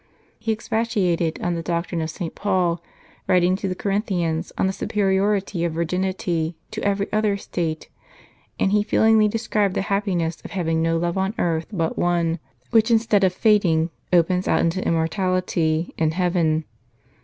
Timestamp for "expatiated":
0.51-1.39